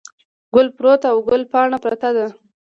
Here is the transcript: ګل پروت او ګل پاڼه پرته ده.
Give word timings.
ګل 0.53 0.67
پروت 0.77 1.01
او 1.11 1.17
ګل 1.29 1.41
پاڼه 1.51 1.77
پرته 1.83 2.09
ده. 2.15 2.25